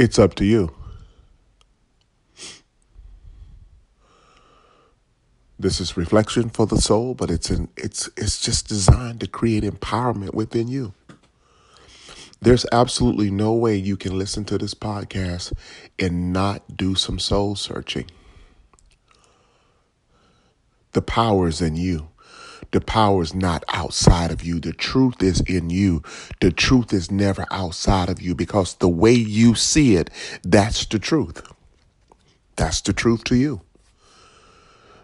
It's 0.00 0.18
up 0.18 0.34
to 0.36 0.46
you. 0.46 0.74
This 5.58 5.78
is 5.78 5.94
reflection 5.94 6.48
for 6.48 6.66
the 6.66 6.80
soul, 6.80 7.12
but 7.12 7.30
it's 7.30 7.50
an, 7.50 7.68
it's 7.76 8.08
it's 8.16 8.40
just 8.40 8.66
designed 8.66 9.20
to 9.20 9.26
create 9.26 9.62
empowerment 9.62 10.32
within 10.32 10.68
you. 10.68 10.94
There's 12.40 12.64
absolutely 12.72 13.30
no 13.30 13.52
way 13.52 13.76
you 13.76 13.98
can 13.98 14.16
listen 14.18 14.46
to 14.46 14.56
this 14.56 14.72
podcast 14.72 15.52
and 15.98 16.32
not 16.32 16.78
do 16.78 16.94
some 16.94 17.18
soul 17.18 17.54
searching. 17.54 18.10
The 20.92 21.02
power 21.02 21.46
is 21.46 21.60
in 21.60 21.76
you. 21.76 22.09
The 22.72 22.80
power 22.80 23.22
is 23.22 23.34
not 23.34 23.64
outside 23.68 24.30
of 24.30 24.44
you. 24.44 24.60
The 24.60 24.72
truth 24.72 25.22
is 25.22 25.40
in 25.42 25.70
you. 25.70 26.02
The 26.40 26.52
truth 26.52 26.92
is 26.92 27.10
never 27.10 27.46
outside 27.50 28.08
of 28.08 28.22
you 28.22 28.34
because 28.34 28.74
the 28.74 28.88
way 28.88 29.12
you 29.12 29.54
see 29.54 29.96
it, 29.96 30.10
that's 30.44 30.86
the 30.86 30.98
truth. 30.98 31.42
That's 32.56 32.80
the 32.82 32.92
truth 32.92 33.24
to 33.24 33.36
you. 33.36 33.62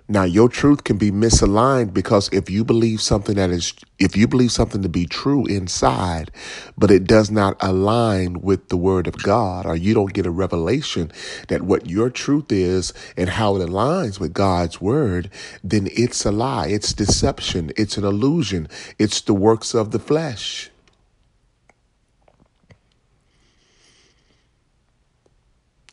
Now, 0.09 0.23
your 0.23 0.49
truth 0.49 0.85
can 0.85 0.99
be 0.99 1.11
misaligned 1.11 1.93
because 1.93 2.29
if 2.33 2.49
you 2.49 2.65
believe 2.65 3.01
something 3.01 3.35
that 3.35 3.51
is, 3.51 3.75
if 3.99 4.17
you 4.17 4.29
believe 4.29 4.53
something 4.53 4.83
to 4.83 4.89
be 4.89 5.05
true 5.05 5.47
inside, 5.47 6.31
but 6.79 6.93
it 6.93 7.09
does 7.09 7.29
not 7.29 7.57
align 7.61 8.41
with 8.41 8.69
the 8.69 8.77
word 8.77 9.09
of 9.09 9.21
God, 9.25 9.67
or 9.67 9.75
you 9.75 9.95
don't 9.95 10.13
get 10.13 10.25
a 10.25 10.31
revelation 10.31 11.11
that 11.49 11.63
what 11.63 11.91
your 11.91 12.09
truth 12.09 12.53
is 12.53 12.93
and 13.17 13.31
how 13.31 13.57
it 13.57 13.69
aligns 13.69 14.21
with 14.21 14.33
God's 14.33 14.81
word, 14.81 15.29
then 15.65 15.89
it's 15.91 16.25
a 16.25 16.31
lie. 16.31 16.69
It's 16.69 16.93
deception. 16.93 17.73
It's 17.77 17.99
an 17.99 18.05
illusion. 18.05 18.69
It's 19.01 19.21
the 19.21 19.35
works 19.35 19.75
of 19.75 19.91
the 19.91 19.99
flesh. 19.99 20.71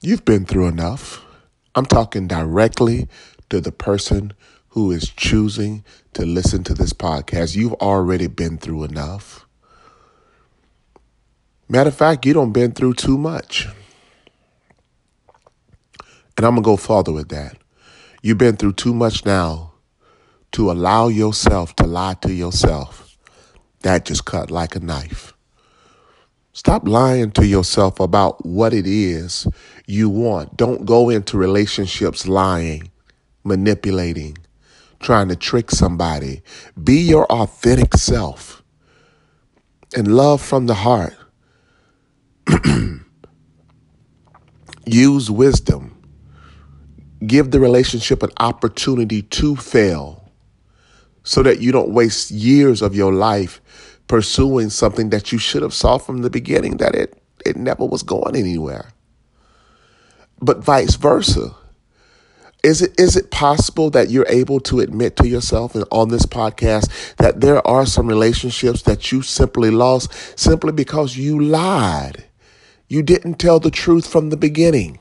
You've 0.02 0.26
been 0.26 0.46
through 0.46 0.68
enough. 0.68 1.26
I'm 1.76 1.86
talking 1.88 2.28
directly 2.28 3.08
to 3.54 3.62
the 3.62 3.72
person 3.72 4.34
who 4.70 4.92
is 4.92 5.10
choosing 5.10 5.86
to 6.14 6.26
listen 6.26 6.64
to 6.64 6.74
this 6.74 6.92
podcast. 6.92 7.56
You've 7.56 7.74
already 7.74 8.26
been 8.26 8.58
through 8.58 8.84
enough. 8.84 9.46
Matter 11.70 11.90
of 11.90 11.96
fact, 11.96 12.26
you 12.26 12.34
don't 12.34 12.52
been 12.52 12.72
through 12.72 12.96
too 12.96 13.16
much. 13.16 13.68
And 16.36 16.48
I'm 16.48 16.56
going 16.56 16.64
to 16.64 16.66
go 16.66 16.78
farther 16.78 17.12
with 17.12 17.30
that. 17.30 17.60
You've 18.24 18.40
been 18.40 18.56
through 18.56 18.74
too 18.74 18.96
much 18.96 19.24
now 19.24 19.74
to 20.54 20.72
allow 20.72 21.08
yourself 21.10 21.76
to 21.76 21.86
lie 21.86 22.16
to 22.22 22.34
yourself. 22.34 23.16
That 23.82 24.06
just 24.06 24.26
cut 24.26 24.50
like 24.50 24.76
a 24.76 24.80
knife. 24.80 25.32
Stop 26.54 26.88
lying 26.88 27.30
to 27.34 27.46
yourself 27.46 28.00
about 28.00 28.44
what 28.44 28.74
it 28.74 28.88
is 28.88 29.48
you 29.86 30.10
want. 30.10 30.58
Don't 30.58 30.86
go 30.86 31.12
into 31.12 31.38
relationships 31.38 32.28
lying 32.28 32.90
manipulating, 33.44 34.38
trying 35.00 35.30
to 35.30 35.36
trick 35.36 35.72
somebody. 35.72 36.42
Be 36.82 37.02
your 37.02 37.26
authentic 37.28 37.96
self 37.96 38.64
and 39.96 40.16
love 40.16 40.42
from 40.42 40.68
the 40.68 40.76
heart. 40.76 41.16
Use 44.86 45.32
wisdom. 45.32 45.98
Give 47.26 47.52
the 47.52 47.60
relationship 47.60 48.24
an 48.24 48.32
opportunity 48.40 49.22
to 49.24 49.56
fail 49.56 50.32
so 51.24 51.44
that 51.44 51.62
you 51.62 51.72
don't 51.72 51.92
waste 51.92 52.32
years 52.32 52.82
of 52.82 52.96
your 52.96 53.14
life 53.14 53.62
pursuing 54.08 54.70
something 54.70 55.10
that 55.12 55.32
you 55.32 55.38
should 55.38 55.62
have 55.64 55.74
saw 55.74 55.98
from 55.98 56.22
the 56.22 56.30
beginning 56.30 56.78
that 56.78 56.96
it, 56.96 57.22
it 57.46 57.56
never 57.58 57.86
was 57.86 58.04
going 58.04 58.36
anywhere. 58.36 58.92
But 60.42 60.64
vice 60.64 60.96
versa 60.96 61.56
is 62.64 62.82
it 62.82 62.98
is 62.98 63.18
it 63.18 63.30
possible 63.30 63.90
that 63.90 64.10
you're 64.10 64.26
able 64.30 64.60
to 64.62 64.80
admit 64.80 65.18
to 65.18 65.28
yourself 65.28 65.76
and 65.76 65.84
on 65.92 66.08
this 66.10 66.26
podcast 66.26 67.16
that 67.18 67.42
there 67.42 67.66
are 67.68 67.86
some 67.86 68.08
relationships 68.08 68.84
that 68.84 69.12
you 69.12 69.22
simply 69.22 69.70
lost 69.70 70.40
simply 70.40 70.72
because 70.72 71.18
you 71.18 71.40
lied? 71.40 72.24
You 72.88 73.04
didn't 73.04 73.36
tell 73.36 73.60
the 73.60 73.72
truth 73.72 74.08
from 74.08 74.30
the 74.30 74.38
beginning. 74.38 75.00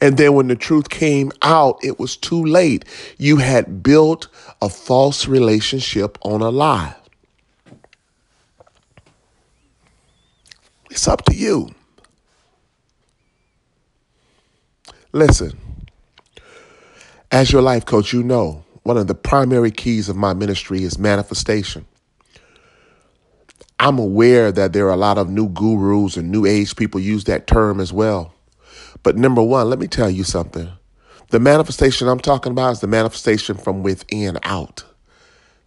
And 0.00 0.16
then 0.16 0.34
when 0.34 0.48
the 0.48 0.56
truth 0.56 0.88
came 0.88 1.32
out 1.42 1.78
it 1.82 1.98
was 1.98 2.16
too 2.16 2.44
late. 2.44 2.84
You 3.18 3.38
had 3.38 3.82
built 3.82 4.28
a 4.62 4.68
false 4.68 5.26
relationship 5.26 6.18
on 6.22 6.40
a 6.40 6.50
lie. 6.50 6.94
It's 10.90 11.08
up 11.08 11.24
to 11.24 11.34
you 11.34 11.74
Listen, 15.14 15.56
as 17.30 17.52
your 17.52 17.62
life 17.62 17.86
coach, 17.86 18.12
you 18.12 18.24
know 18.24 18.64
one 18.82 18.96
of 18.96 19.06
the 19.06 19.14
primary 19.14 19.70
keys 19.70 20.08
of 20.08 20.16
my 20.16 20.34
ministry 20.34 20.82
is 20.82 20.98
manifestation. 20.98 21.86
I'm 23.78 24.00
aware 24.00 24.50
that 24.50 24.72
there 24.72 24.88
are 24.88 24.92
a 24.92 24.96
lot 24.96 25.16
of 25.16 25.30
new 25.30 25.48
gurus 25.48 26.16
and 26.16 26.32
new 26.32 26.46
age 26.46 26.74
people 26.74 26.98
use 26.98 27.22
that 27.24 27.46
term 27.46 27.78
as 27.78 27.92
well. 27.92 28.34
But 29.04 29.16
number 29.16 29.40
one, 29.40 29.70
let 29.70 29.78
me 29.78 29.86
tell 29.86 30.10
you 30.10 30.24
something. 30.24 30.68
The 31.30 31.38
manifestation 31.38 32.08
I'm 32.08 32.18
talking 32.18 32.50
about 32.50 32.72
is 32.72 32.80
the 32.80 32.88
manifestation 32.88 33.56
from 33.56 33.84
within 33.84 34.40
out. 34.42 34.82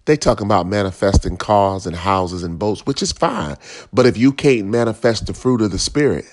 They 0.04 0.18
talking 0.18 0.46
about 0.46 0.68
manifesting 0.68 1.38
cars 1.38 1.88
and 1.88 1.96
houses 1.96 2.44
and 2.44 2.60
boats, 2.60 2.86
which 2.86 3.02
is 3.02 3.14
fine. 3.14 3.56
But 3.94 4.08
if 4.08 4.18
you 4.18 4.34
can't 4.34 4.68
manifest 4.68 5.26
the 5.26 5.34
fruit 5.34 5.62
of 5.62 5.72
the 5.72 5.80
spirit, 5.80 6.26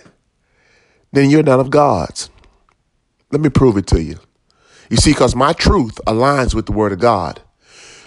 then 1.12 1.30
you're 1.30 1.44
none 1.44 1.60
of 1.60 1.70
God's. 1.70 2.28
Let 3.34 3.40
me 3.40 3.48
prove 3.48 3.76
it 3.76 3.88
to 3.88 4.00
you. 4.00 4.20
You 4.88 4.96
see, 4.96 5.10
because 5.10 5.34
my 5.34 5.52
truth 5.54 6.00
aligns 6.06 6.54
with 6.54 6.66
the 6.66 6.72
word 6.72 6.92
of 6.92 7.00
God. 7.00 7.42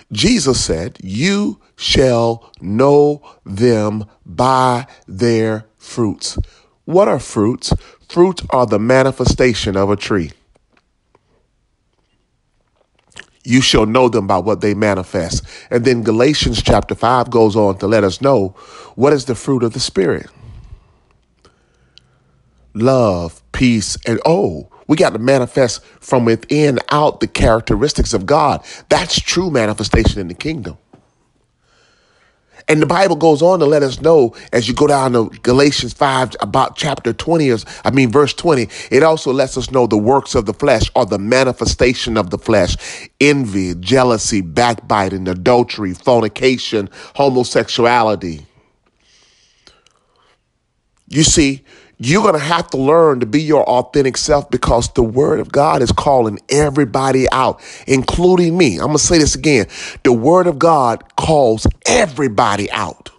Jesus 0.09 0.63
said, 0.63 0.99
You 1.03 1.59
shall 1.75 2.49
know 2.61 3.21
them 3.43 4.05
by 4.25 4.87
their 5.05 5.65
fruits. 5.75 6.39
What 6.85 7.09
are 7.09 7.19
fruits? 7.19 7.73
Fruits 8.07 8.41
are 8.51 8.65
the 8.65 8.79
manifestation 8.79 9.75
of 9.75 9.89
a 9.89 9.97
tree. 9.97 10.31
You 13.43 13.59
shall 13.59 13.85
know 13.85 14.07
them 14.07 14.27
by 14.27 14.37
what 14.37 14.61
they 14.61 14.75
manifest. 14.75 15.43
And 15.69 15.83
then 15.83 16.03
Galatians 16.03 16.61
chapter 16.61 16.95
5 16.95 17.29
goes 17.29 17.57
on 17.57 17.79
to 17.79 17.87
let 17.87 18.05
us 18.05 18.21
know 18.21 18.55
what 18.95 19.11
is 19.11 19.25
the 19.25 19.35
fruit 19.35 19.63
of 19.63 19.73
the 19.73 19.81
Spirit 19.81 20.27
love, 22.73 23.43
peace, 23.51 23.97
and 24.05 24.21
oh, 24.25 24.69
we 24.87 24.97
got 24.97 25.13
to 25.13 25.19
manifest 25.19 25.83
from 25.99 26.25
within 26.25 26.79
out 26.89 27.19
the 27.19 27.27
characteristics 27.27 28.13
of 28.13 28.25
God. 28.25 28.63
That's 28.89 29.19
true 29.19 29.51
manifestation 29.51 30.19
in 30.19 30.27
the 30.27 30.33
kingdom. 30.33 30.77
And 32.69 32.81
the 32.81 32.85
Bible 32.85 33.15
goes 33.15 33.41
on 33.41 33.59
to 33.59 33.65
let 33.65 33.81
us 33.81 34.01
know 34.01 34.35
as 34.51 34.67
you 34.67 34.73
go 34.73 34.87
down 34.87 35.13
to 35.13 35.29
Galatians 35.41 35.93
5 35.93 36.35
about 36.41 36.75
chapter 36.75 37.13
20, 37.13 37.53
I 37.85 37.91
mean, 37.91 38.11
verse 38.11 38.33
20, 38.33 38.67
it 38.91 39.03
also 39.03 39.31
lets 39.31 39.57
us 39.57 39.71
know 39.71 39.87
the 39.87 39.97
works 39.97 40.35
of 40.35 40.45
the 40.45 40.53
flesh 40.53 40.91
or 40.93 41.05
the 41.05 41.17
manifestation 41.17 42.17
of 42.17 42.29
the 42.29 42.37
flesh 42.37 42.75
envy, 43.21 43.73
jealousy, 43.75 44.41
backbiting, 44.41 45.29
adultery, 45.29 45.93
fornication, 45.93 46.89
homosexuality. 47.15 48.45
You 51.07 51.23
see, 51.23 51.63
you're 51.99 52.21
going 52.21 52.35
to 52.35 52.39
have 52.39 52.69
to 52.71 52.77
learn 52.77 53.21
to 53.21 53.25
be 53.25 53.41
your 53.41 53.63
authentic 53.63 54.17
self 54.17 54.49
because 54.51 54.89
the 54.93 55.03
word 55.03 55.39
of 55.39 55.51
God 55.51 55.81
is 55.81 55.91
calling 55.91 56.39
everybody 56.49 57.29
out, 57.31 57.61
including 57.87 58.57
me. 58.57 58.75
I'm 58.75 58.87
going 58.87 58.97
to 58.97 59.03
say 59.03 59.17
this 59.17 59.35
again. 59.35 59.67
The 60.03 60.13
word 60.13 60.47
of 60.47 60.59
God 60.59 61.03
calls 61.15 61.65
everybody 61.87 62.69
out. 62.71 63.09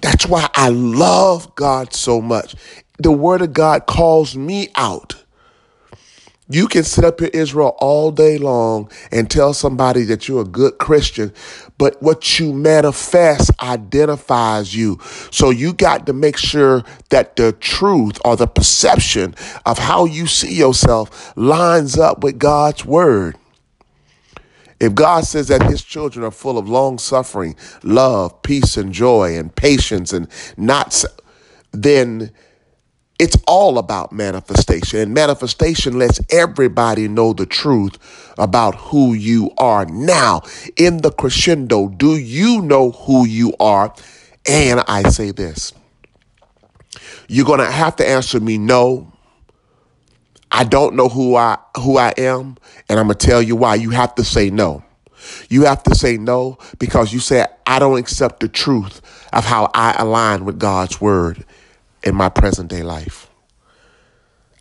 That's 0.00 0.26
why 0.26 0.48
I 0.54 0.70
love 0.70 1.54
God 1.54 1.94
so 1.94 2.20
much. 2.20 2.56
The 2.98 3.12
word 3.12 3.42
of 3.42 3.52
God 3.52 3.86
calls 3.86 4.36
me 4.36 4.68
out. 4.74 5.21
You 6.48 6.66
can 6.66 6.82
sit 6.82 7.04
up 7.04 7.20
here, 7.20 7.30
Israel, 7.32 7.76
all 7.78 8.10
day 8.10 8.36
long 8.36 8.90
and 9.10 9.30
tell 9.30 9.54
somebody 9.54 10.02
that 10.04 10.28
you're 10.28 10.42
a 10.42 10.44
good 10.44 10.76
Christian, 10.78 11.32
but 11.78 12.02
what 12.02 12.38
you 12.38 12.52
manifest 12.52 13.50
identifies 13.62 14.74
you. 14.74 14.98
So 15.30 15.50
you 15.50 15.72
got 15.72 16.04
to 16.06 16.12
make 16.12 16.36
sure 16.36 16.82
that 17.10 17.36
the 17.36 17.52
truth 17.52 18.18
or 18.24 18.36
the 18.36 18.48
perception 18.48 19.34
of 19.64 19.78
how 19.78 20.04
you 20.04 20.26
see 20.26 20.54
yourself 20.54 21.32
lines 21.36 21.96
up 21.96 22.22
with 22.22 22.38
God's 22.38 22.84
word. 22.84 23.36
If 24.80 24.96
God 24.96 25.24
says 25.24 25.46
that 25.46 25.62
his 25.62 25.82
children 25.84 26.24
are 26.24 26.32
full 26.32 26.58
of 26.58 26.68
long 26.68 26.98
suffering, 26.98 27.54
love, 27.84 28.42
peace, 28.42 28.76
and 28.76 28.92
joy, 28.92 29.38
and 29.38 29.54
patience, 29.54 30.12
and 30.12 30.26
not, 30.56 31.04
then 31.70 32.32
it's 33.22 33.36
all 33.46 33.78
about 33.78 34.10
manifestation. 34.10 34.98
And 34.98 35.14
manifestation 35.14 35.96
lets 35.96 36.20
everybody 36.28 37.06
know 37.06 37.32
the 37.32 37.46
truth 37.46 37.96
about 38.36 38.74
who 38.74 39.14
you 39.14 39.52
are. 39.58 39.86
Now, 39.86 40.42
in 40.76 41.02
the 41.02 41.12
crescendo, 41.12 41.88
do 41.88 42.16
you 42.16 42.62
know 42.62 42.90
who 42.90 43.24
you 43.24 43.54
are? 43.60 43.94
And 44.44 44.82
I 44.88 45.08
say 45.08 45.30
this 45.30 45.72
You're 47.28 47.46
going 47.46 47.60
to 47.60 47.70
have 47.70 47.94
to 47.96 48.08
answer 48.08 48.40
me 48.40 48.58
no. 48.58 49.12
I 50.50 50.64
don't 50.64 50.96
know 50.96 51.08
who 51.08 51.36
I 51.36 51.58
who 51.78 51.98
I 51.98 52.12
am, 52.18 52.56
and 52.88 52.98
I'm 52.98 53.06
going 53.06 53.16
to 53.16 53.26
tell 53.26 53.40
you 53.40 53.54
why. 53.54 53.76
You 53.76 53.90
have 53.90 54.16
to 54.16 54.24
say 54.24 54.50
no. 54.50 54.82
You 55.48 55.66
have 55.66 55.84
to 55.84 55.94
say 55.94 56.16
no 56.16 56.58
because 56.80 57.12
you 57.12 57.20
say 57.20 57.46
I 57.68 57.78
don't 57.78 58.00
accept 58.00 58.40
the 58.40 58.48
truth 58.48 59.00
of 59.32 59.44
how 59.44 59.70
I 59.72 59.94
align 59.96 60.44
with 60.44 60.58
God's 60.58 61.00
word 61.00 61.44
in 62.04 62.14
my 62.14 62.28
present 62.28 62.70
day 62.70 62.82
life. 62.82 63.28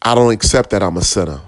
I 0.01 0.15
don't 0.15 0.31
accept 0.31 0.71
that 0.71 0.83
I'm 0.83 0.97
a 0.97 1.03
sinner. 1.03 1.41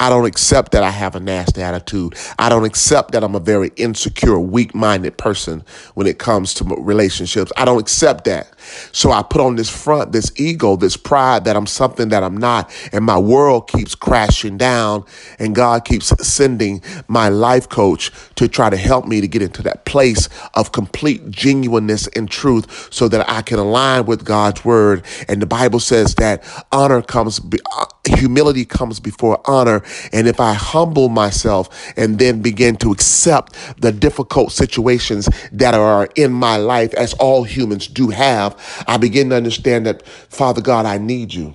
I 0.00 0.10
don't 0.10 0.26
accept 0.26 0.72
that 0.72 0.82
I 0.82 0.90
have 0.90 1.14
a 1.16 1.20
nasty 1.20 1.62
attitude. 1.62 2.14
I 2.38 2.48
don't 2.48 2.64
accept 2.64 3.12
that 3.12 3.24
I'm 3.24 3.34
a 3.34 3.40
very 3.40 3.72
insecure, 3.76 4.38
weak 4.38 4.74
minded 4.74 5.18
person 5.18 5.64
when 5.94 6.06
it 6.06 6.18
comes 6.18 6.54
to 6.54 6.64
relationships. 6.64 7.52
I 7.56 7.64
don't 7.64 7.80
accept 7.80 8.24
that. 8.24 8.52
So 8.92 9.12
I 9.12 9.22
put 9.22 9.40
on 9.40 9.56
this 9.56 9.70
front, 9.70 10.12
this 10.12 10.32
ego, 10.36 10.76
this 10.76 10.96
pride 10.96 11.44
that 11.44 11.56
I'm 11.56 11.66
something 11.66 12.08
that 12.10 12.22
I'm 12.22 12.36
not. 12.36 12.72
And 12.92 13.04
my 13.04 13.18
world 13.18 13.68
keeps 13.68 13.94
crashing 13.94 14.56
down. 14.58 15.04
And 15.38 15.54
God 15.54 15.84
keeps 15.84 16.08
sending 16.26 16.82
my 17.08 17.28
life 17.28 17.68
coach 17.68 18.12
to 18.36 18.48
try 18.48 18.70
to 18.70 18.76
help 18.76 19.06
me 19.06 19.20
to 19.20 19.28
get 19.28 19.42
into 19.42 19.62
that 19.62 19.84
place 19.84 20.28
of 20.54 20.72
complete 20.72 21.30
genuineness 21.30 22.06
and 22.08 22.30
truth 22.30 22.88
so 22.92 23.08
that 23.08 23.28
I 23.28 23.42
can 23.42 23.58
align 23.58 24.06
with 24.06 24.24
God's 24.24 24.64
word. 24.64 25.04
And 25.28 25.42
the 25.42 25.46
Bible 25.46 25.80
says 25.80 26.14
that 26.16 26.44
honor 26.72 27.02
comes, 27.02 27.40
uh, 27.76 27.86
humility 28.08 28.64
comes 28.64 29.00
before 29.00 29.40
honor. 29.44 29.82
And 30.12 30.26
if 30.26 30.40
I 30.40 30.54
humble 30.54 31.08
myself 31.08 31.92
and 31.96 32.18
then 32.18 32.42
begin 32.42 32.76
to 32.76 32.92
accept 32.92 33.54
the 33.80 33.92
difficult 33.92 34.52
situations 34.52 35.28
that 35.52 35.74
are 35.74 36.08
in 36.16 36.32
my 36.32 36.56
life, 36.56 36.94
as 36.94 37.14
all 37.14 37.44
humans 37.44 37.86
do 37.86 38.08
have, 38.10 38.56
I 38.86 38.96
begin 38.96 39.30
to 39.30 39.36
understand 39.36 39.86
that, 39.86 40.06
Father 40.06 40.60
God, 40.60 40.86
I 40.86 40.98
need 40.98 41.32
you. 41.34 41.54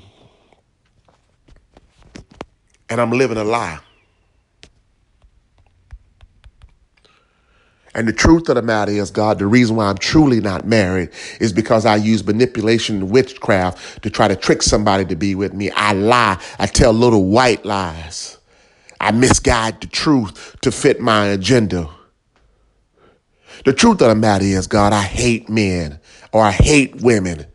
And 2.89 3.01
I'm 3.01 3.11
living 3.11 3.37
a 3.37 3.43
lie. 3.43 3.79
And 7.95 8.07
the 8.07 8.13
truth 8.13 8.49
of 8.49 8.55
the 8.55 8.61
matter 8.61 8.91
is, 8.91 9.11
God, 9.11 9.39
the 9.39 9.47
reason 9.47 9.75
why 9.75 9.87
I'm 9.87 9.97
truly 9.97 10.41
not 10.41 10.65
married 10.65 11.09
is 11.39 11.53
because 11.53 11.85
I 11.85 11.95
use 11.97 12.25
manipulation 12.25 12.97
and 12.97 13.11
witchcraft 13.11 14.03
to 14.03 14.09
try 14.09 14.27
to 14.27 14.35
trick 14.35 14.63
somebody 14.63 15.05
to 15.05 15.15
be 15.15 15.35
with 15.35 15.53
me. 15.53 15.69
I 15.71 15.93
lie. 15.93 16.39
I 16.59 16.67
tell 16.67 16.93
little 16.93 17.25
white 17.25 17.65
lies. 17.65 18.39
I 18.99 19.11
misguide 19.11 19.81
the 19.81 19.87
truth 19.87 20.55
to 20.61 20.71
fit 20.71 21.01
my 21.01 21.27
agenda. 21.27 21.89
The 23.65 23.73
truth 23.73 24.01
of 24.01 24.09
the 24.09 24.15
matter 24.15 24.45
is, 24.45 24.67
God, 24.67 24.93
I 24.93 25.03
hate 25.03 25.49
men 25.49 25.99
or 26.31 26.43
I 26.43 26.51
hate 26.51 27.01
women. 27.01 27.45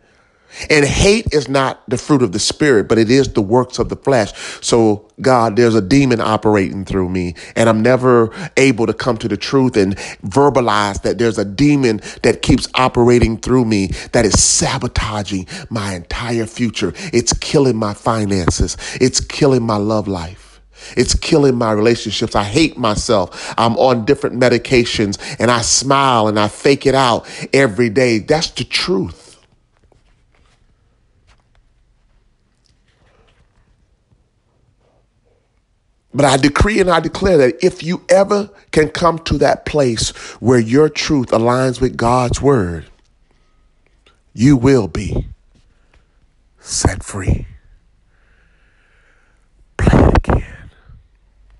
And 0.70 0.84
hate 0.84 1.32
is 1.32 1.48
not 1.48 1.82
the 1.88 1.98
fruit 1.98 2.22
of 2.22 2.32
the 2.32 2.38
spirit, 2.38 2.88
but 2.88 2.98
it 2.98 3.10
is 3.10 3.32
the 3.32 3.42
works 3.42 3.78
of 3.78 3.88
the 3.88 3.96
flesh. 3.96 4.32
So, 4.60 5.08
God, 5.20 5.56
there's 5.56 5.74
a 5.74 5.82
demon 5.82 6.20
operating 6.20 6.84
through 6.84 7.08
me, 7.10 7.34
and 7.54 7.68
I'm 7.68 7.82
never 7.82 8.30
able 8.56 8.86
to 8.86 8.94
come 8.94 9.16
to 9.18 9.28
the 9.28 9.36
truth 9.36 9.76
and 9.76 9.96
verbalize 10.24 11.02
that 11.02 11.18
there's 11.18 11.38
a 11.38 11.44
demon 11.44 12.00
that 12.22 12.42
keeps 12.42 12.68
operating 12.74 13.36
through 13.38 13.66
me 13.66 13.88
that 14.12 14.24
is 14.24 14.42
sabotaging 14.42 15.46
my 15.70 15.94
entire 15.94 16.46
future. 16.46 16.92
It's 17.12 17.32
killing 17.34 17.76
my 17.76 17.94
finances, 17.94 18.76
it's 19.00 19.20
killing 19.20 19.62
my 19.62 19.76
love 19.76 20.08
life. 20.08 20.46
It's 20.96 21.14
killing 21.14 21.56
my 21.56 21.72
relationships. 21.72 22.36
I 22.36 22.44
hate 22.44 22.78
myself. 22.78 23.52
I'm 23.58 23.76
on 23.78 24.04
different 24.04 24.40
medications 24.40 25.18
and 25.40 25.50
I 25.50 25.60
smile 25.60 26.28
and 26.28 26.38
I 26.38 26.46
fake 26.46 26.86
it 26.86 26.94
out 26.94 27.28
every 27.52 27.90
day. 27.90 28.20
That's 28.20 28.50
the 28.50 28.62
truth. 28.62 29.27
But 36.18 36.24
I 36.24 36.36
decree 36.36 36.80
and 36.80 36.90
I 36.90 36.98
declare 36.98 37.38
that 37.38 37.64
if 37.64 37.84
you 37.84 38.04
ever 38.08 38.50
can 38.72 38.88
come 38.88 39.20
to 39.20 39.38
that 39.38 39.64
place 39.64 40.10
where 40.40 40.58
your 40.58 40.88
truth 40.88 41.28
aligns 41.28 41.80
with 41.80 41.96
God's 41.96 42.42
word, 42.42 42.86
you 44.34 44.56
will 44.56 44.88
be 44.88 45.28
set 46.58 47.04
free. 47.04 47.46